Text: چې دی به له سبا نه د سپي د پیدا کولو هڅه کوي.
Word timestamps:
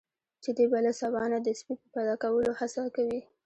چې 0.43 0.49
دی 0.57 0.65
به 0.71 0.79
له 0.85 0.91
سبا 1.01 1.21
نه 1.33 1.37
د 1.45 1.47
سپي 1.59 1.73
د 1.79 1.83
پیدا 1.95 2.15
کولو 2.23 2.51
هڅه 2.59 2.81
کوي. 2.95 3.19